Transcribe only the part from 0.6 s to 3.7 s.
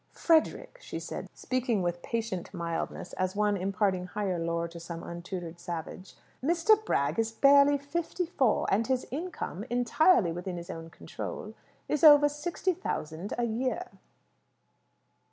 she said, speaking with patient mildness, as one